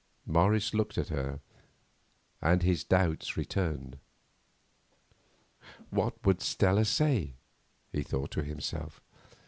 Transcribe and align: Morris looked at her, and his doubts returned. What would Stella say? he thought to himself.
Morris 0.25 0.73
looked 0.73 0.97
at 0.97 1.09
her, 1.09 1.41
and 2.41 2.63
his 2.63 2.83
doubts 2.83 3.37
returned. 3.37 3.99
What 5.91 6.15
would 6.25 6.41
Stella 6.41 6.85
say? 6.85 7.35
he 7.93 8.01
thought 8.01 8.31
to 8.31 8.41
himself. 8.43 8.99